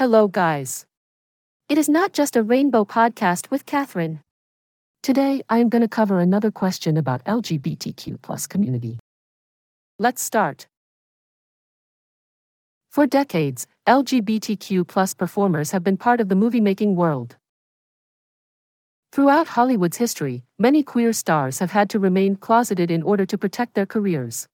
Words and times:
Hello, 0.00 0.28
guys. 0.28 0.86
It 1.68 1.76
is 1.76 1.86
not 1.86 2.14
just 2.14 2.34
a 2.34 2.42
rainbow 2.42 2.86
podcast 2.86 3.50
with 3.50 3.66
Catherine. 3.66 4.20
Today, 5.02 5.42
I 5.50 5.58
am 5.58 5.68
going 5.68 5.82
to 5.82 5.88
cover 5.88 6.20
another 6.20 6.50
question 6.50 6.96
about 6.96 7.22
LGBTQ 7.24 8.22
plus 8.22 8.46
community. 8.46 8.98
Let's 9.98 10.22
start. 10.22 10.68
For 12.90 13.06
decades, 13.06 13.66
LGBTQ 13.86 14.88
plus 14.88 15.12
performers 15.12 15.72
have 15.72 15.84
been 15.84 15.98
part 15.98 16.22
of 16.22 16.30
the 16.30 16.34
movie 16.34 16.62
making 16.62 16.96
world. 16.96 17.36
Throughout 19.12 19.48
Hollywood's 19.48 19.98
history, 19.98 20.44
many 20.58 20.82
queer 20.82 21.12
stars 21.12 21.58
have 21.58 21.72
had 21.72 21.90
to 21.90 21.98
remain 21.98 22.36
closeted 22.36 22.90
in 22.90 23.02
order 23.02 23.26
to 23.26 23.36
protect 23.36 23.74
their 23.74 23.84
careers. 23.84 24.48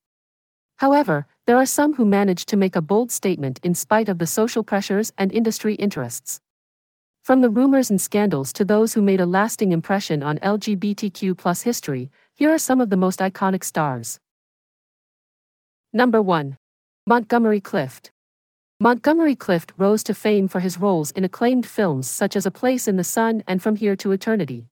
However, 0.76 1.26
there 1.46 1.56
are 1.56 1.66
some 1.66 1.94
who 1.94 2.04
manage 2.04 2.44
to 2.46 2.56
make 2.56 2.76
a 2.76 2.82
bold 2.82 3.10
statement 3.10 3.60
in 3.62 3.74
spite 3.74 4.08
of 4.08 4.18
the 4.18 4.26
social 4.26 4.62
pressures 4.62 5.12
and 5.16 5.32
industry 5.32 5.74
interests. 5.74 6.40
From 7.24 7.40
the 7.40 7.50
rumors 7.50 7.90
and 7.90 8.00
scandals 8.00 8.52
to 8.52 8.64
those 8.64 8.92
who 8.92 9.02
made 9.02 9.20
a 9.20 9.26
lasting 9.26 9.72
impression 9.72 10.22
on 10.22 10.38
LGBTQ 10.38 11.62
history, 11.62 12.10
here 12.34 12.50
are 12.50 12.58
some 12.58 12.80
of 12.80 12.90
the 12.90 12.96
most 12.96 13.20
iconic 13.20 13.64
stars. 13.64 14.20
Number 15.92 16.20
1. 16.20 16.58
Montgomery 17.06 17.60
Clift. 17.60 18.10
Montgomery 18.78 19.34
Clift 19.34 19.72
rose 19.78 20.02
to 20.04 20.12
fame 20.12 20.46
for 20.46 20.60
his 20.60 20.78
roles 20.78 21.10
in 21.12 21.24
acclaimed 21.24 21.64
films 21.66 22.06
such 22.10 22.36
as 22.36 22.44
A 22.44 22.50
Place 22.50 22.86
in 22.86 22.96
the 22.96 23.04
Sun 23.04 23.42
and 23.46 23.62
From 23.62 23.76
Here 23.76 23.96
to 23.96 24.12
Eternity. 24.12 24.66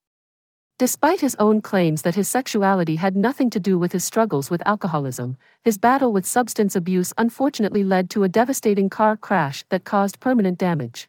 Despite 0.76 1.20
his 1.20 1.36
own 1.38 1.62
claims 1.62 2.02
that 2.02 2.16
his 2.16 2.26
sexuality 2.26 2.96
had 2.96 3.14
nothing 3.14 3.48
to 3.50 3.60
do 3.60 3.78
with 3.78 3.92
his 3.92 4.02
struggles 4.02 4.50
with 4.50 4.66
alcoholism, 4.66 5.36
his 5.62 5.78
battle 5.78 6.12
with 6.12 6.26
substance 6.26 6.74
abuse 6.74 7.12
unfortunately 7.16 7.84
led 7.84 8.10
to 8.10 8.24
a 8.24 8.28
devastating 8.28 8.90
car 8.90 9.16
crash 9.16 9.64
that 9.68 9.84
caused 9.84 10.18
permanent 10.18 10.58
damage. 10.58 11.08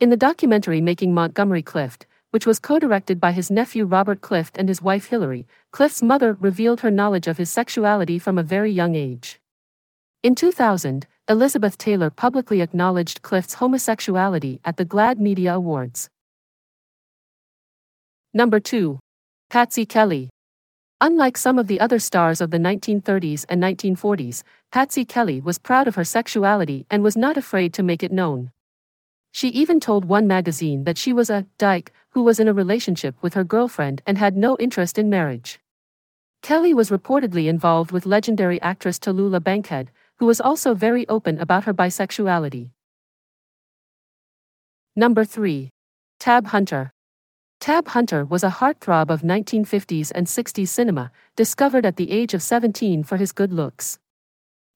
In 0.00 0.10
the 0.10 0.16
documentary 0.16 0.80
Making 0.80 1.14
Montgomery 1.14 1.62
Clift, 1.62 2.06
which 2.30 2.44
was 2.44 2.58
co 2.58 2.80
directed 2.80 3.20
by 3.20 3.30
his 3.30 3.52
nephew 3.52 3.84
Robert 3.84 4.20
Clift 4.20 4.58
and 4.58 4.68
his 4.68 4.82
wife 4.82 5.06
Hillary, 5.06 5.46
Clift's 5.70 6.02
mother 6.02 6.36
revealed 6.40 6.80
her 6.80 6.90
knowledge 6.90 7.28
of 7.28 7.38
his 7.38 7.50
sexuality 7.50 8.18
from 8.18 8.36
a 8.36 8.42
very 8.42 8.72
young 8.72 8.96
age. 8.96 9.40
In 10.24 10.34
2000, 10.34 11.06
Elizabeth 11.28 11.78
Taylor 11.78 12.10
publicly 12.10 12.60
acknowledged 12.60 13.22
Clift's 13.22 13.54
homosexuality 13.54 14.60
at 14.64 14.76
the 14.76 14.84
GLAAD 14.84 15.20
Media 15.20 15.54
Awards. 15.54 16.10
Number 18.34 18.60
2. 18.60 18.98
Patsy 19.50 19.84
Kelly. 19.84 20.30
Unlike 21.02 21.36
some 21.36 21.58
of 21.58 21.66
the 21.66 21.78
other 21.78 21.98
stars 21.98 22.40
of 22.40 22.50
the 22.50 22.56
1930s 22.56 23.44
and 23.46 23.62
1940s, 23.62 24.42
Patsy 24.70 25.04
Kelly 25.04 25.38
was 25.42 25.58
proud 25.58 25.86
of 25.86 25.96
her 25.96 26.04
sexuality 26.04 26.86
and 26.88 27.02
was 27.02 27.14
not 27.14 27.36
afraid 27.36 27.74
to 27.74 27.82
make 27.82 28.02
it 28.02 28.10
known. 28.10 28.50
She 29.32 29.48
even 29.48 29.80
told 29.80 30.06
one 30.06 30.26
magazine 30.26 30.84
that 30.84 30.96
she 30.96 31.12
was 31.12 31.28
a 31.28 31.44
dyke 31.58 31.92
who 32.12 32.22
was 32.22 32.40
in 32.40 32.48
a 32.48 32.54
relationship 32.54 33.16
with 33.20 33.34
her 33.34 33.44
girlfriend 33.44 34.00
and 34.06 34.16
had 34.16 34.34
no 34.34 34.56
interest 34.58 34.96
in 34.96 35.10
marriage. 35.10 35.60
Kelly 36.40 36.72
was 36.72 36.88
reportedly 36.88 37.48
involved 37.48 37.92
with 37.92 38.06
legendary 38.06 38.58
actress 38.62 38.98
Tallulah 38.98 39.44
Bankhead, 39.44 39.90
who 40.16 40.24
was 40.24 40.40
also 40.40 40.72
very 40.72 41.06
open 41.06 41.38
about 41.38 41.64
her 41.64 41.74
bisexuality. 41.74 42.70
Number 44.96 45.26
3. 45.26 45.68
Tab 46.18 46.46
Hunter. 46.46 46.91
Tab 47.62 47.86
Hunter 47.86 48.24
was 48.24 48.42
a 48.42 48.50
heartthrob 48.50 49.08
of 49.08 49.22
1950s 49.22 50.10
and 50.16 50.26
60s 50.26 50.66
cinema, 50.66 51.12
discovered 51.36 51.86
at 51.86 51.94
the 51.94 52.10
age 52.10 52.34
of 52.34 52.42
17 52.42 53.04
for 53.04 53.18
his 53.18 53.30
good 53.30 53.52
looks. 53.52 54.00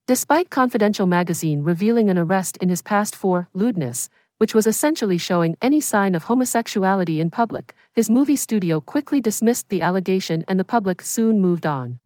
Despite 0.06 0.50
Confidential 0.50 1.08
magazine 1.08 1.64
revealing 1.64 2.10
an 2.10 2.16
arrest 2.16 2.56
in 2.58 2.68
his 2.68 2.82
past 2.82 3.16
for 3.16 3.48
lewdness, 3.52 4.08
which 4.38 4.54
was 4.54 4.68
essentially 4.68 5.18
showing 5.18 5.56
any 5.60 5.80
sign 5.80 6.14
of 6.14 6.26
homosexuality 6.26 7.18
in 7.18 7.28
public, 7.28 7.74
his 7.92 8.08
movie 8.08 8.36
studio 8.36 8.80
quickly 8.80 9.20
dismissed 9.20 9.68
the 9.68 9.82
allegation 9.82 10.44
and 10.46 10.60
the 10.60 10.64
public 10.64 11.02
soon 11.02 11.40
moved 11.40 11.66
on. 11.66 11.98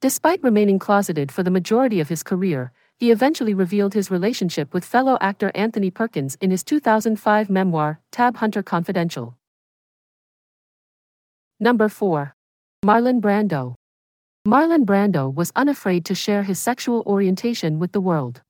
Despite 0.00 0.42
remaining 0.42 0.78
closeted 0.78 1.30
for 1.30 1.42
the 1.42 1.50
majority 1.50 2.00
of 2.00 2.08
his 2.08 2.22
career, 2.22 2.72
he 2.96 3.10
eventually 3.10 3.52
revealed 3.52 3.92
his 3.92 4.10
relationship 4.10 4.72
with 4.72 4.86
fellow 4.86 5.18
actor 5.20 5.52
Anthony 5.54 5.90
Perkins 5.90 6.38
in 6.40 6.50
his 6.50 6.64
2005 6.64 7.50
memoir, 7.50 8.00
Tab 8.10 8.38
Hunter 8.38 8.62
Confidential. 8.62 9.37
Number 11.60 11.88
4. 11.88 12.36
Marlon 12.84 13.20
Brando. 13.20 13.74
Marlon 14.46 14.84
Brando 14.84 15.34
was 15.34 15.50
unafraid 15.56 16.04
to 16.04 16.14
share 16.14 16.44
his 16.44 16.60
sexual 16.60 17.02
orientation 17.04 17.80
with 17.80 17.90
the 17.90 18.00
world. 18.00 18.42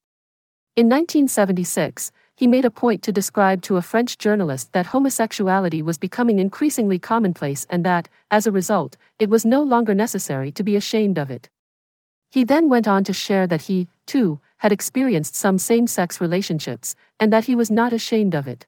In 0.76 0.90
1976, 0.90 2.12
he 2.36 2.46
made 2.46 2.66
a 2.66 2.70
point 2.70 3.02
to 3.04 3.10
describe 3.10 3.62
to 3.62 3.78
a 3.78 3.82
French 3.82 4.18
journalist 4.18 4.74
that 4.74 4.88
homosexuality 4.88 5.80
was 5.80 5.96
becoming 5.96 6.38
increasingly 6.38 6.98
commonplace 6.98 7.66
and 7.70 7.82
that, 7.82 8.10
as 8.30 8.46
a 8.46 8.52
result, 8.52 8.98
it 9.18 9.30
was 9.30 9.46
no 9.46 9.62
longer 9.62 9.94
necessary 9.94 10.52
to 10.52 10.62
be 10.62 10.76
ashamed 10.76 11.16
of 11.16 11.30
it. 11.30 11.48
He 12.30 12.44
then 12.44 12.68
went 12.68 12.86
on 12.86 13.04
to 13.04 13.14
share 13.14 13.46
that 13.46 13.62
he, 13.62 13.88
too, 14.06 14.38
had 14.58 14.70
experienced 14.70 15.34
some 15.34 15.56
same 15.56 15.86
sex 15.86 16.20
relationships, 16.20 16.94
and 17.18 17.32
that 17.32 17.46
he 17.46 17.54
was 17.54 17.70
not 17.70 17.94
ashamed 17.94 18.34
of 18.34 18.46
it. 18.46 18.66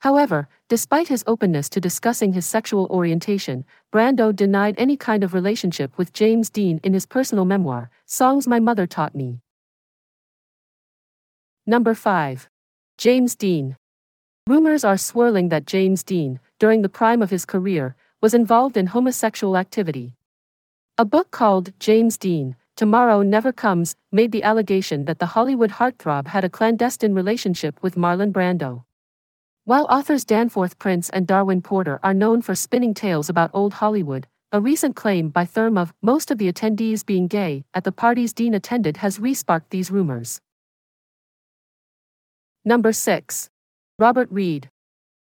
However, 0.00 0.48
despite 0.68 1.08
his 1.08 1.22
openness 1.26 1.68
to 1.68 1.80
discussing 1.80 2.32
his 2.32 2.46
sexual 2.46 2.86
orientation, 2.90 3.66
Brando 3.92 4.34
denied 4.34 4.74
any 4.78 4.96
kind 4.96 5.22
of 5.22 5.34
relationship 5.34 5.98
with 5.98 6.14
James 6.14 6.48
Dean 6.48 6.80
in 6.82 6.94
his 6.94 7.04
personal 7.04 7.44
memoir, 7.44 7.90
Songs 8.06 8.48
My 8.48 8.60
Mother 8.60 8.86
Taught 8.86 9.14
Me. 9.14 9.40
Number 11.66 11.94
5. 11.94 12.48
James 12.96 13.36
Dean. 13.36 13.76
Rumors 14.46 14.84
are 14.84 14.96
swirling 14.96 15.50
that 15.50 15.66
James 15.66 16.02
Dean, 16.02 16.40
during 16.58 16.80
the 16.80 16.88
prime 16.88 17.20
of 17.20 17.28
his 17.28 17.44
career, 17.44 17.94
was 18.22 18.32
involved 18.32 18.78
in 18.78 18.86
homosexual 18.86 19.54
activity. 19.54 20.14
A 20.96 21.04
book 21.04 21.30
called 21.30 21.78
James 21.78 22.16
Dean, 22.16 22.56
Tomorrow 22.74 23.20
Never 23.20 23.52
Comes, 23.52 23.96
made 24.10 24.32
the 24.32 24.44
allegation 24.44 25.04
that 25.04 25.18
the 25.18 25.26
Hollywood 25.26 25.72
heartthrob 25.72 26.28
had 26.28 26.42
a 26.42 26.48
clandestine 26.48 27.12
relationship 27.12 27.82
with 27.82 27.96
Marlon 27.96 28.32
Brando. 28.32 28.84
While 29.64 29.86
authors 29.90 30.24
Danforth 30.24 30.78
Prince 30.78 31.10
and 31.10 31.26
Darwin 31.26 31.60
Porter 31.60 32.00
are 32.02 32.14
known 32.14 32.40
for 32.40 32.54
spinning 32.54 32.94
tales 32.94 33.28
about 33.28 33.50
old 33.52 33.74
Hollywood, 33.74 34.26
a 34.52 34.60
recent 34.60 34.96
claim 34.96 35.28
by 35.28 35.44
Thurm 35.44 35.76
of 35.76 35.92
most 36.00 36.30
of 36.30 36.38
the 36.38 36.50
attendees 36.50 37.04
being 37.04 37.28
gay 37.28 37.64
at 37.74 37.84
the 37.84 37.92
parties 37.92 38.32
Dean 38.32 38.54
attended 38.54 38.96
has 38.96 39.18
resparked 39.18 39.68
these 39.68 39.90
rumors. 39.90 40.40
Number 42.64 42.90
6. 42.92 43.50
Robert 43.98 44.28
Reed. 44.30 44.70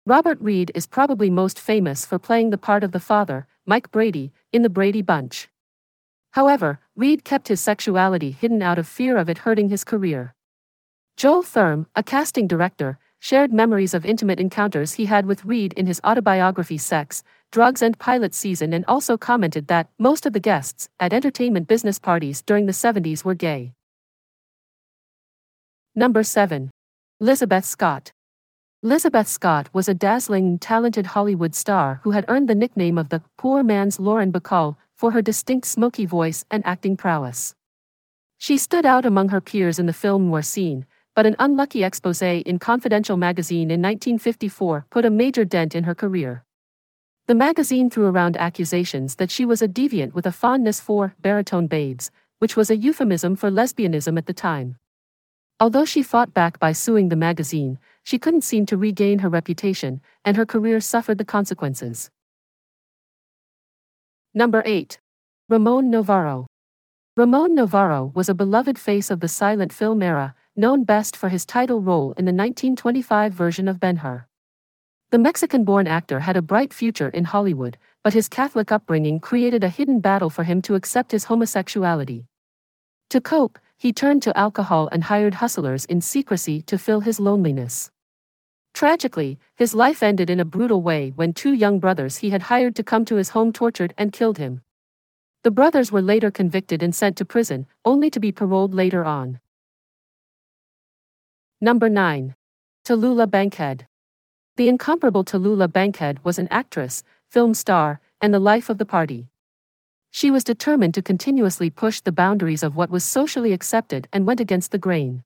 Robert 0.05 0.39
Reed 0.41 0.71
is 0.75 0.87
probably 0.87 1.29
most 1.29 1.57
famous 1.57 2.05
for 2.05 2.19
playing 2.19 2.49
the 2.49 2.57
part 2.57 2.83
of 2.83 2.91
the 2.91 2.99
father, 2.99 3.47
Mike 3.65 3.91
Brady, 3.91 4.33
in 4.51 4.61
The 4.61 4.69
Brady 4.69 5.01
Bunch. 5.01 5.47
However, 6.31 6.81
Reed 6.97 7.23
kept 7.23 7.47
his 7.47 7.61
sexuality 7.61 8.31
hidden 8.31 8.61
out 8.61 8.77
of 8.77 8.87
fear 8.87 9.15
of 9.15 9.29
it 9.29 9.39
hurting 9.39 9.69
his 9.69 9.85
career. 9.85 10.35
Joel 11.15 11.43
Thurm, 11.43 11.87
a 11.95 12.03
casting 12.03 12.45
director, 12.45 12.99
shared 13.19 13.51
memories 13.51 13.93
of 13.93 14.05
intimate 14.05 14.39
encounters 14.39 14.93
he 14.93 15.05
had 15.05 15.25
with 15.25 15.45
Reed 15.45 15.73
in 15.73 15.85
his 15.85 16.01
autobiography 16.03 16.77
Sex, 16.77 17.23
Drugs 17.51 17.81
and 17.81 17.97
Pilot 17.97 18.33
Season 18.33 18.73
and 18.73 18.85
also 18.87 19.17
commented 19.17 19.67
that 19.67 19.89
most 19.97 20.25
of 20.25 20.33
the 20.33 20.39
guests 20.39 20.89
at 20.99 21.13
entertainment 21.13 21.67
business 21.67 21.99
parties 21.99 22.41
during 22.41 22.65
the 22.65 22.71
70s 22.73 23.23
were 23.23 23.33
gay. 23.33 23.73
Number 25.95 26.23
7. 26.23 26.69
Lizabeth 27.21 27.65
Scott. 27.65 28.11
Lizabeth 28.83 29.27
Scott 29.27 29.69
was 29.73 29.89
a 29.89 29.95
dazzling, 29.95 30.59
talented 30.59 31.07
Hollywood 31.07 31.55
star 31.55 31.99
who 32.03 32.11
had 32.11 32.25
earned 32.27 32.47
the 32.47 32.53
nickname 32.53 32.97
of 32.97 33.09
the 33.09 33.23
poor 33.37 33.63
man's 33.63 33.99
Lauren 33.99 34.31
Bacall 34.31 34.75
for 34.95 35.11
her 35.11 35.21
distinct 35.21 35.65
smoky 35.65 36.05
voice 36.05 36.45
and 36.51 36.65
acting 36.65 36.95
prowess. 36.95 37.55
She 38.37 38.57
stood 38.57 38.85
out 38.85 39.05
among 39.05 39.29
her 39.29 39.41
peers 39.41 39.79
in 39.79 39.87
the 39.87 39.93
film 39.93 40.29
noir 40.29 40.43
scene, 40.43 40.85
but 41.17 41.25
an 41.25 41.35
unlucky 41.39 41.83
expose 41.83 42.21
in 42.21 42.59
Confidential 42.59 43.17
magazine 43.17 43.71
in 43.71 43.81
1954 43.81 44.85
put 44.91 45.03
a 45.03 45.09
major 45.09 45.43
dent 45.43 45.73
in 45.73 45.85
her 45.85 45.95
career. 45.95 46.43
The 47.25 47.33
magazine 47.33 47.89
threw 47.89 48.05
around 48.05 48.37
accusations 48.37 49.15
that 49.15 49.31
she 49.31 49.43
was 49.43 49.63
a 49.63 49.67
deviant 49.67 50.13
with 50.13 50.27
a 50.27 50.31
fondness 50.31 50.79
for 50.79 51.15
baritone 51.19 51.65
babes, 51.65 52.11
which 52.37 52.55
was 52.55 52.69
a 52.69 52.77
euphemism 52.77 53.35
for 53.35 53.49
lesbianism 53.49 54.15
at 54.15 54.27
the 54.27 54.33
time. 54.33 54.77
Although 55.59 55.85
she 55.85 56.03
fought 56.03 56.35
back 56.35 56.59
by 56.59 56.71
suing 56.71 57.09
the 57.09 57.15
magazine, 57.15 57.79
she 58.03 58.19
couldn't 58.19 58.43
seem 58.43 58.67
to 58.67 58.77
regain 58.77 59.17
her 59.17 59.29
reputation, 59.29 60.01
and 60.23 60.37
her 60.37 60.45
career 60.45 60.79
suffered 60.79 61.17
the 61.17 61.25
consequences. 61.25 62.11
Number 64.35 64.61
8. 64.67 64.99
Ramon 65.49 65.91
Novarro. 65.91 66.45
Ramon 67.15 67.55
Novarro 67.55 68.13
was 68.13 68.29
a 68.29 68.35
beloved 68.35 68.77
face 68.77 69.09
of 69.09 69.19
the 69.19 69.27
silent 69.27 69.73
film 69.73 70.03
era, 70.03 70.35
known 70.57 70.83
best 70.83 71.15
for 71.15 71.29
his 71.29 71.45
title 71.45 71.81
role 71.81 72.13
in 72.17 72.25
the 72.25 72.33
1925 72.33 73.31
version 73.31 73.67
of 73.67 73.79
Ben 73.79 73.97
Hur. 73.97 74.25
The 75.11 75.19
Mexican 75.19 75.63
born 75.63 75.87
actor 75.87 76.21
had 76.21 76.35
a 76.35 76.41
bright 76.41 76.73
future 76.73 77.09
in 77.09 77.25
Hollywood, 77.25 77.77
but 78.03 78.13
his 78.13 78.27
Catholic 78.27 78.71
upbringing 78.71 79.19
created 79.19 79.63
a 79.63 79.69
hidden 79.69 79.99
battle 79.99 80.31
for 80.31 80.43
him 80.43 80.61
to 80.63 80.75
accept 80.75 81.11
his 81.11 81.25
homosexuality. 81.25 82.25
To 83.11 83.21
cope, 83.21 83.59
he 83.77 83.93
turned 83.93 84.23
to 84.23 84.37
alcohol 84.37 84.89
and 84.91 85.03
hired 85.03 85.35
hustlers 85.35 85.85
in 85.85 86.01
secrecy 86.01 86.61
to 86.63 86.77
fill 86.77 87.01
his 87.01 87.19
loneliness. 87.19 87.91
Tragically, 88.73 89.39
his 89.55 89.73
life 89.73 90.01
ended 90.01 90.29
in 90.29 90.39
a 90.39 90.45
brutal 90.45 90.81
way 90.81 91.11
when 91.15 91.33
two 91.33 91.53
young 91.53 91.79
brothers 91.79 92.17
he 92.17 92.31
had 92.31 92.43
hired 92.43 92.75
to 92.75 92.83
come 92.83 93.05
to 93.05 93.15
his 93.15 93.29
home 93.29 93.53
tortured 93.53 93.93
and 93.97 94.11
killed 94.11 94.39
him. 94.39 94.61
The 95.43 95.51
brothers 95.51 95.91
were 95.91 96.01
later 96.01 96.31
convicted 96.31 96.81
and 96.81 96.93
sent 96.93 97.15
to 97.17 97.25
prison, 97.25 97.67
only 97.85 98.09
to 98.09 98.19
be 98.19 98.31
paroled 98.31 98.73
later 98.73 99.05
on. 99.05 99.39
Number 101.59 101.89
9. 101.89 102.35
Tallulah 102.85 103.31
Bankhead. 103.31 103.87
The 104.57 104.69
incomparable 104.69 105.25
Tallulah 105.25 105.73
Bankhead 105.73 106.23
was 106.23 106.37
an 106.37 106.47
actress, 106.51 107.03
film 107.31 107.55
star, 107.55 107.99
and 108.21 108.31
the 108.31 108.39
life 108.39 108.69
of 108.69 108.77
the 108.77 108.85
party. 108.85 109.29
She 110.11 110.29
was 110.29 110.43
determined 110.43 110.93
to 110.93 111.01
continuously 111.01 111.71
push 111.71 111.99
the 111.99 112.11
boundaries 112.11 112.61
of 112.61 112.75
what 112.75 112.91
was 112.91 113.03
socially 113.03 113.53
accepted 113.53 114.07
and 114.13 114.27
went 114.27 114.39
against 114.39 114.69
the 114.69 114.77
grain. 114.77 115.23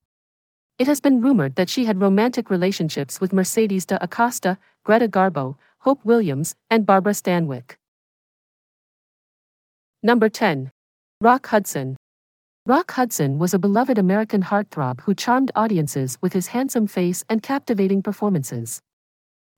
It 0.80 0.88
has 0.88 1.02
been 1.02 1.20
rumored 1.20 1.56
that 1.56 1.70
she 1.70 1.84
had 1.84 2.00
romantic 2.00 2.50
relationships 2.50 3.20
with 3.20 3.34
Mercedes 3.34 3.86
de 3.86 4.02
Acosta, 4.02 4.58
Greta 4.86 5.10
Garbo, 5.10 5.58
Hope 5.80 6.00
Williams, 6.06 6.56
and 6.70 6.86
Barbara 6.86 7.12
Stanwyck. 7.12 7.76
Number 10.02 10.30
10. 10.30 10.72
Rock 11.20 11.48
Hudson. 11.48 11.98
Rock 12.68 12.92
Hudson 12.92 13.40
was 13.40 13.56
a 13.56 13.60
beloved 13.60 13.98
American 13.98 14.44
heartthrob 14.44 15.02
who 15.02 15.16
charmed 15.16 15.50
audiences 15.56 16.20
with 16.22 16.34
his 16.34 16.46
handsome 16.46 16.86
face 16.86 17.24
and 17.28 17.42
captivating 17.42 18.04
performances. 18.04 18.84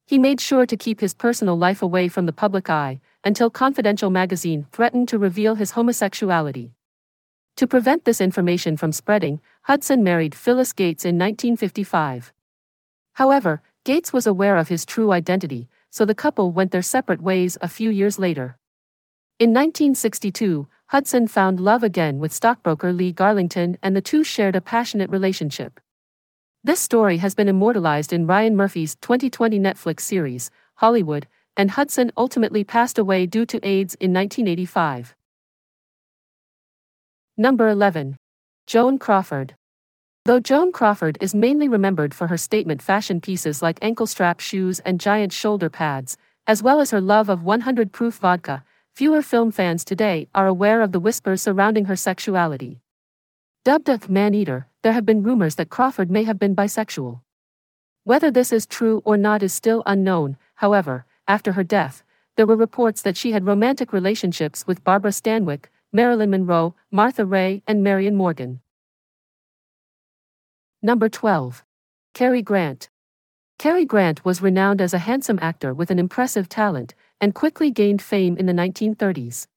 He 0.08 0.18
made 0.18 0.40
sure 0.40 0.66
to 0.66 0.78
keep 0.78 1.02
his 1.02 1.14
personal 1.14 1.58
life 1.58 1.82
away 1.82 2.08
from 2.08 2.28
the 2.28 2.32
public 2.32 2.70
eye 2.70 3.02
until 3.26 3.50
Confidential 3.50 4.10
magazine 4.10 4.68
threatened 4.72 5.10
to 5.10 5.20
reveal 5.20 5.56
his 5.56 5.72
homosexuality. 5.72 6.72
To 7.58 7.68
prevent 7.68 8.06
this 8.06 8.22
information 8.22 8.78
from 8.78 8.94
spreading, 8.94 9.42
Hudson 9.64 10.02
married 10.02 10.34
Phyllis 10.34 10.72
Gates 10.72 11.04
in 11.04 11.18
1955. 11.18 12.32
However, 13.16 13.62
Gates 13.84 14.14
was 14.14 14.26
aware 14.26 14.56
of 14.56 14.70
his 14.70 14.86
true 14.86 15.12
identity, 15.12 15.68
so 15.90 16.06
the 16.06 16.16
couple 16.16 16.54
went 16.54 16.72
their 16.72 16.82
separate 16.82 17.22
ways 17.22 17.58
a 17.60 17.68
few 17.68 17.90
years 17.90 18.18
later. 18.18 18.58
In 19.40 19.50
1962, 19.50 20.70
Hudson 20.94 21.28
found 21.28 21.60
love 21.60 21.81
again 21.81 22.19
with 22.19 22.31
stockbroker 22.31 22.94
Lee 22.94 23.12
Garlington 23.12 23.78
and 23.81 23.95
the 23.95 24.01
two 24.01 24.24
shared 24.24 24.56
a 24.56 24.62
passionate 24.62 25.10
relationship. 25.10 25.80
This 26.63 26.80
story 26.80 27.18
has 27.18 27.34
been 27.34 27.50
immortalized 27.50 28.13
in 28.13 28.28
Ryan 28.28 28.56
Murphy's 28.56 28.94
2020 28.98 29.60
Netflix 29.60 30.01
series, 30.01 30.51
Hollywood, 30.75 31.25
and 31.57 31.72
Hudson 31.72 32.12
ultimately 32.16 32.63
passed 32.63 33.00
away 33.00 33.25
due 33.25 33.48
to 33.48 33.68
AIDS 33.68 33.95
in 33.95 34.13
1985. 34.13 35.16
Number 37.38 37.69
11. 37.69 38.16
Joan 38.68 39.00
Crawford. 39.00 39.56
Though 40.25 40.40
Joan 40.40 40.72
Crawford 40.72 41.18
is 41.19 41.34
mainly 41.34 41.68
remembered 41.68 42.13
for 42.13 42.28
her 42.28 42.38
statement 42.38 42.84
fashion 42.84 43.19
pieces 43.19 43.63
like 43.63 43.80
ankle 43.81 44.06
strap 44.06 44.40
shoes 44.40 44.80
and 44.81 45.00
giant 45.00 45.34
shoulder 45.34 45.72
pads, 45.72 46.18
as 46.45 46.62
well 46.62 46.80
as 46.80 46.92
her 46.92 47.01
love 47.01 47.30
of 47.30 47.42
100 47.42 47.92
proof 47.92 48.18
vodka, 48.18 48.63
fewer 48.94 49.24
film 49.24 49.51
fans 49.51 49.84
today 49.84 50.28
are 50.36 50.45
aware 50.45 50.81
of 50.81 50.92
the 50.92 51.00
whispers 51.00 51.42
surrounding 51.42 51.86
her 51.86 51.95
sexuality. 51.95 52.80
Dubbed 53.66 53.90
a 53.90 54.00
man 54.07 54.36
eater, 54.36 54.68
there 54.84 54.94
have 54.94 55.06
been 55.06 55.24
rumors 55.24 55.56
that 55.56 55.69
Crawford 55.69 56.12
may 56.12 56.24
have 56.25 56.38
been 56.38 56.56
bisexual. 56.56 57.22
Whether 58.04 58.30
this 58.30 58.51
is 58.54 58.68
true 58.68 59.01
or 59.04 59.18
not 59.18 59.42
is 59.42 59.51
still 59.51 59.81
unknown, 59.88 60.38
however, 60.56 61.06
after 61.28 61.54
her 61.54 61.63
death, 61.63 62.04
there 62.36 62.45
were 62.45 62.56
reports 62.56 63.01
that 63.01 63.18
she 63.18 63.31
had 63.31 63.48
romantic 63.48 63.94
relationships 63.94 64.68
with 64.68 64.84
Barbara 64.84 65.12
Stanwyck, 65.12 65.66
Marilyn 65.92 66.30
Monroe, 66.30 66.75
Martha 66.92 67.25
Raye, 67.25 67.63
and 67.66 67.84
Marion 67.84 68.16
Morgan. 68.16 68.60
Number 70.84 71.10
12. 71.10 71.63
Cary 72.13 72.44
Grant. 72.44 72.90
Cary 73.57 73.86
Grant 73.86 74.24
was 74.25 74.42
renowned 74.42 74.81
as 74.81 74.94
a 74.94 75.00
handsome 75.00 75.40
actor 75.42 75.74
with 75.74 75.90
an 75.90 75.98
impressive 75.98 76.50
talent 76.50 76.94
and 77.24 77.34
quickly 77.34 77.72
gained 77.72 78.02
fame 78.02 78.36
in 78.36 78.48
the 78.48 78.52
1930s. 78.52 79.48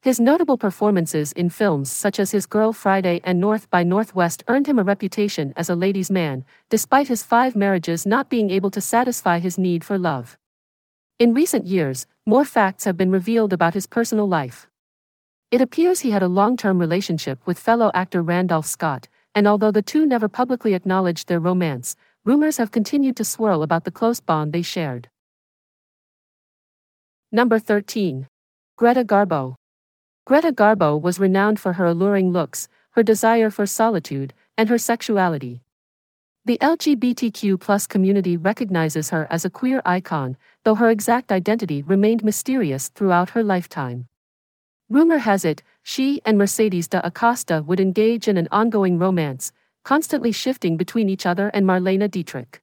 His 0.00 0.20
notable 0.20 0.56
performances 0.56 1.32
in 1.32 1.50
films 1.50 1.90
such 1.90 2.20
as 2.20 2.30
His 2.30 2.46
Girl 2.46 2.72
Friday 2.72 3.20
and 3.24 3.40
North 3.40 3.68
by 3.68 3.82
Northwest 3.82 4.44
earned 4.46 4.68
him 4.68 4.78
a 4.78 4.84
reputation 4.84 5.52
as 5.56 5.68
a 5.68 5.74
ladies' 5.74 6.08
man, 6.08 6.44
despite 6.70 7.08
his 7.08 7.24
five 7.24 7.56
marriages 7.56 8.06
not 8.06 8.30
being 8.30 8.48
able 8.48 8.70
to 8.70 8.80
satisfy 8.80 9.40
his 9.40 9.58
need 9.58 9.82
for 9.82 9.98
love. 9.98 10.38
In 11.18 11.34
recent 11.34 11.66
years, 11.66 12.06
more 12.24 12.44
facts 12.44 12.84
have 12.84 12.96
been 12.96 13.10
revealed 13.10 13.52
about 13.52 13.74
his 13.74 13.88
personal 13.88 14.28
life. 14.28 14.68
It 15.50 15.60
appears 15.60 15.98
he 15.98 16.12
had 16.12 16.22
a 16.22 16.28
long 16.28 16.56
term 16.56 16.78
relationship 16.78 17.44
with 17.44 17.58
fellow 17.58 17.90
actor 17.92 18.22
Randolph 18.22 18.66
Scott, 18.66 19.08
and 19.34 19.48
although 19.48 19.72
the 19.72 19.82
two 19.82 20.06
never 20.06 20.28
publicly 20.28 20.74
acknowledged 20.74 21.26
their 21.26 21.40
romance, 21.40 21.96
rumors 22.24 22.58
have 22.58 22.70
continued 22.70 23.16
to 23.16 23.24
swirl 23.24 23.64
about 23.64 23.82
the 23.82 23.90
close 23.90 24.20
bond 24.20 24.52
they 24.52 24.62
shared. 24.62 25.08
Number 27.34 27.58
13. 27.58 28.28
Greta 28.76 29.02
Garbo. 29.02 29.56
Greta 30.24 30.52
Garbo 30.52 31.02
was 31.02 31.18
renowned 31.18 31.58
for 31.58 31.72
her 31.72 31.84
alluring 31.84 32.30
looks, 32.30 32.68
her 32.90 33.02
desire 33.02 33.50
for 33.50 33.66
solitude, 33.66 34.32
and 34.56 34.68
her 34.68 34.78
sexuality. 34.78 35.60
The 36.44 36.58
LGBTQ 36.58 37.88
community 37.88 38.36
recognizes 38.36 39.10
her 39.10 39.26
as 39.30 39.44
a 39.44 39.50
queer 39.50 39.82
icon, 39.84 40.36
though 40.62 40.76
her 40.76 40.90
exact 40.90 41.32
identity 41.32 41.82
remained 41.82 42.22
mysterious 42.22 42.86
throughout 42.90 43.30
her 43.30 43.42
lifetime. 43.42 44.06
Rumor 44.88 45.18
has 45.18 45.44
it, 45.44 45.64
she 45.82 46.22
and 46.24 46.38
Mercedes 46.38 46.86
de 46.86 47.04
Acosta 47.04 47.64
would 47.66 47.80
engage 47.80 48.28
in 48.28 48.36
an 48.36 48.46
ongoing 48.52 48.96
romance, 48.96 49.50
constantly 49.82 50.30
shifting 50.30 50.76
between 50.76 51.08
each 51.08 51.26
other 51.26 51.48
and 51.48 51.66
Marlene 51.66 52.08
Dietrich. 52.08 52.62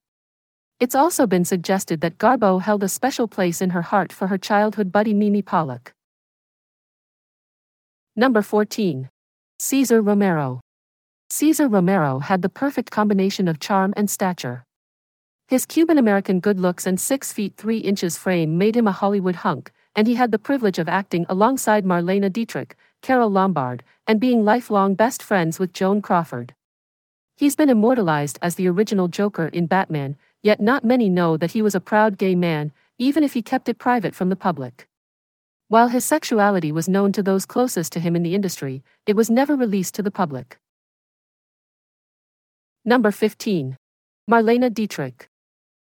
It's 0.82 0.96
also 0.96 1.28
been 1.28 1.46
suggested 1.46 2.02
that 2.02 2.18
Garbo 2.18 2.60
held 2.60 2.82
a 2.84 2.90
special 2.90 3.28
place 3.28 3.62
in 3.62 3.70
her 3.70 3.84
heart 3.84 4.12
for 4.12 4.30
her 4.30 4.38
childhood 4.40 4.92
buddy 4.92 5.14
Mimi 5.14 5.44
Pollak. 5.44 5.94
Number 8.16 8.42
14. 8.42 9.08
Cesar 9.60 10.02
Romero. 10.02 10.60
Cesar 11.30 11.68
Romero 11.68 12.18
had 12.18 12.42
the 12.42 12.50
perfect 12.50 12.90
combination 12.90 13.48
of 13.48 13.60
charm 13.60 13.94
and 13.96 14.10
stature. 14.10 14.64
His 15.48 15.68
Cuban 15.68 16.00
American 16.00 16.40
good 16.40 16.60
looks 16.60 16.88
and 16.88 17.00
6 17.00 17.32
feet 17.32 17.54
3 17.58 17.78
inches 17.78 18.18
frame 18.18 18.58
made 18.58 18.76
him 18.76 18.88
a 18.88 18.92
Hollywood 18.92 19.36
hunk, 19.36 19.72
and 19.96 20.08
he 20.08 20.16
had 20.16 20.32
the 20.32 20.40
privilege 20.40 20.80
of 20.80 20.90
acting 20.90 21.28
alongside 21.30 21.86
Marlene 21.86 22.34
Dietrich, 22.34 22.76
Carole 23.04 23.30
Lombard, 23.30 23.84
and 24.08 24.20
being 24.20 24.44
lifelong 24.44 24.96
best 24.96 25.22
friends 25.22 25.60
with 25.60 25.74
Joan 25.74 26.02
Crawford. 26.02 26.56
He's 27.38 27.56
been 27.56 27.70
immortalized 27.70 28.40
as 28.42 28.56
the 28.56 28.68
original 28.68 29.08
Joker 29.08 29.48
in 29.48 29.68
Batman, 29.68 30.18
yet 30.44 30.60
not 30.60 30.84
many 30.84 31.10
know 31.10 31.38
that 31.38 31.52
he 31.52 31.62
was 31.62 31.76
a 31.76 31.80
proud 31.80 32.18
gay 32.18 32.36
man, 32.36 32.72
even 32.98 33.24
if 33.24 33.34
he 33.34 33.42
kept 33.42 33.70
it 33.70 33.78
private 33.78 34.16
from 34.16 34.30
the 34.30 34.36
public. 34.36 34.88
While 35.68 35.88
his 35.88 36.04
sexuality 36.04 36.72
was 36.72 36.90
known 36.90 37.12
to 37.14 37.24
those 37.24 37.46
closest 37.46 37.94
to 37.94 38.00
him 38.00 38.16
in 38.16 38.24
the 38.24 38.36
industry, 38.36 38.84
it 39.06 39.16
was 39.16 39.30
never 39.30 39.56
released 39.56 39.96
to 39.96 40.04
the 40.04 40.12
public. 40.12 40.60
Number 42.84 43.12
15. 43.12 43.78
Marlene 44.30 44.74
Dietrich. 44.74 45.30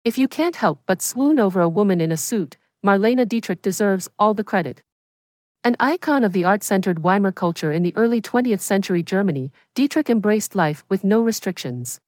If 0.03 0.17
you 0.17 0.27
can't 0.27 0.55
help 0.55 0.81
but 0.85 1.01
swoon 1.01 1.39
over 1.39 1.61
a 1.61 1.69
woman 1.69 2.01
in 2.01 2.11
a 2.11 2.17
suit, 2.17 2.57
Marlene 2.85 3.27
Dietrich 3.27 3.61
deserves 3.61 4.09
all 4.17 4.33
the 4.33 4.43
credit. 4.43 4.81
An 5.63 5.75
icon 5.79 6.23
of 6.23 6.31
the 6.31 6.45
art 6.45 6.63
centered 6.63 7.03
Weimar 7.03 7.33
culture 7.33 7.71
in 7.71 7.83
the 7.83 7.95
early 7.95 8.21
20th 8.21 8.61
century 8.61 9.03
Germany, 9.03 9.51
Dietrich 9.75 10.09
embraced 10.09 10.55
life 10.55 10.85
with 10.89 11.03
no 11.03 11.21
restrictions. 11.21 11.99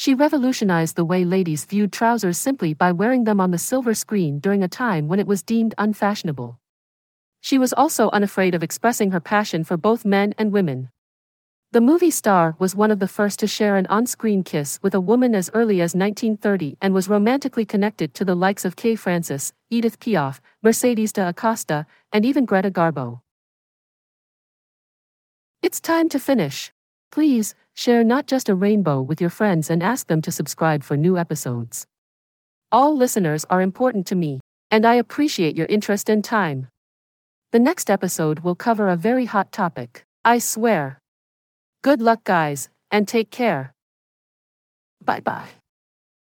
She 0.00 0.14
revolutionized 0.14 0.96
the 0.96 1.04
way 1.04 1.26
ladies 1.26 1.66
viewed 1.66 1.92
trousers 1.92 2.38
simply 2.38 2.72
by 2.72 2.90
wearing 2.90 3.24
them 3.24 3.38
on 3.38 3.50
the 3.50 3.58
silver 3.58 3.92
screen 3.92 4.38
during 4.38 4.62
a 4.62 4.66
time 4.66 5.08
when 5.08 5.20
it 5.20 5.26
was 5.26 5.42
deemed 5.42 5.74
unfashionable. 5.76 6.58
She 7.42 7.58
was 7.58 7.74
also 7.74 8.08
unafraid 8.08 8.54
of 8.54 8.62
expressing 8.62 9.10
her 9.10 9.20
passion 9.20 9.62
for 9.62 9.76
both 9.76 10.06
men 10.06 10.32
and 10.38 10.52
women. 10.52 10.88
The 11.72 11.82
movie 11.82 12.10
star 12.10 12.56
was 12.58 12.74
one 12.74 12.90
of 12.90 12.98
the 12.98 13.06
first 13.06 13.38
to 13.40 13.46
share 13.46 13.76
an 13.76 13.84
on 13.88 14.06
screen 14.06 14.42
kiss 14.42 14.78
with 14.80 14.94
a 14.94 15.02
woman 15.02 15.34
as 15.34 15.50
early 15.52 15.82
as 15.82 15.94
1930 15.94 16.78
and 16.80 16.94
was 16.94 17.10
romantically 17.10 17.66
connected 17.66 18.14
to 18.14 18.24
the 18.24 18.34
likes 18.34 18.64
of 18.64 18.76
Kay 18.76 18.96
Francis, 18.96 19.52
Edith 19.68 20.00
Piaf, 20.00 20.40
Mercedes 20.62 21.12
de 21.12 21.28
Acosta, 21.28 21.84
and 22.10 22.24
even 22.24 22.46
Greta 22.46 22.70
Garbo. 22.70 23.20
It's 25.60 25.78
time 25.78 26.08
to 26.08 26.18
finish. 26.18 26.72
Please, 27.12 27.54
share 27.80 28.04
not 28.04 28.26
just 28.26 28.50
a 28.50 28.54
rainbow 28.54 29.00
with 29.00 29.22
your 29.22 29.30
friends 29.30 29.70
and 29.70 29.82
ask 29.82 30.06
them 30.06 30.20
to 30.20 30.30
subscribe 30.30 30.84
for 30.84 30.98
new 30.98 31.16
episodes. 31.16 31.86
All 32.70 32.94
listeners 32.94 33.46
are 33.48 33.62
important 33.62 34.06
to 34.08 34.14
me, 34.14 34.40
and 34.70 34.84
I 34.84 34.96
appreciate 34.96 35.56
your 35.56 35.66
interest 35.66 36.10
and 36.10 36.22
time. 36.22 36.68
The 37.52 37.58
next 37.58 37.88
episode 37.88 38.40
will 38.40 38.54
cover 38.54 38.90
a 38.90 38.96
very 38.96 39.24
hot 39.24 39.50
topic, 39.50 40.04
I 40.26 40.40
swear. 40.40 40.98
Good 41.80 42.02
luck, 42.02 42.22
guys, 42.22 42.68
and 42.90 43.08
take 43.08 43.30
care. 43.30 43.72
Bye 45.02 45.20
bye. 45.20 45.59